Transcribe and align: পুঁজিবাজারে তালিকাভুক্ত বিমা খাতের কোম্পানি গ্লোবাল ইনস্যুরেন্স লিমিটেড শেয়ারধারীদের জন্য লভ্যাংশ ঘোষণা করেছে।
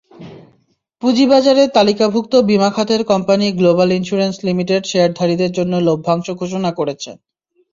পুঁজিবাজারে 1.03 1.63
তালিকাভুক্ত 1.75 2.33
বিমা 2.49 2.69
খাতের 2.75 3.01
কোম্পানি 3.11 3.45
গ্লোবাল 3.59 3.89
ইনস্যুরেন্স 3.91 4.35
লিমিটেড 4.47 4.83
শেয়ারধারীদের 4.85 5.51
জন্য 5.57 5.73
লভ্যাংশ 5.87 6.27
ঘোষণা 6.41 6.71
করেছে। 6.79 7.11